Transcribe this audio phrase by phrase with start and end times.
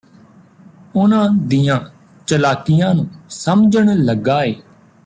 [0.95, 1.79] ਉਹਨਾਂ ਦੀਆਂ
[2.27, 4.55] ਚਲਾਕੀਆਂ ਨੂੰ ਸਮਝਣ ਲੱਗਾ ਏ